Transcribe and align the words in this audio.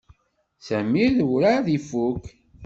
Samir 0.65 1.13
werɛad 1.29 1.67
ifuk. 1.77 2.23